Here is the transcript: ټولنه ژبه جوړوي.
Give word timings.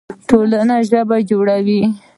ټولنه 0.27 0.75
ژبه 0.89 1.17
جوړوي. 1.29 1.81